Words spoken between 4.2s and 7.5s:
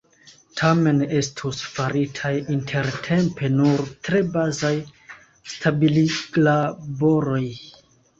bazaj stabiliglaboroj.